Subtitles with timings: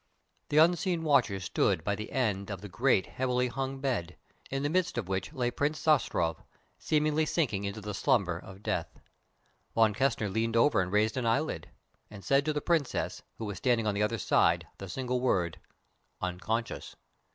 [0.49, 4.17] The unseen watchers stood by the end of the great heavily hung bed,
[4.49, 6.37] in the midst of which lay Prince Zastrow,
[6.79, 8.99] seemingly sinking into the slumber of death.
[9.75, 11.69] Von Kessner leaned over and raised an eyelid,
[12.09, 15.59] and said to the Princess, who was standing on the other side, the single word:
[16.19, 16.95] "Unconscious."